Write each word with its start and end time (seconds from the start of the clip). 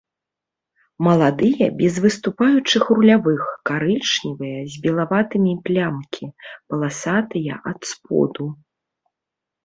Маладыя 1.07 1.65
без 1.81 1.93
выступаючых 2.05 2.83
рулявых, 2.95 3.43
карычневыя 3.69 4.61
з 4.75 4.81
белаватымі 4.85 5.53
плямкі, 5.67 6.25
паласатыя 6.73 7.53
ад 7.73 7.79
споду. 7.91 8.47